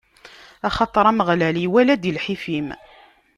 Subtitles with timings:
[0.67, 2.67] Axaṭer Ameɣlal iwala-d i lḥif-im.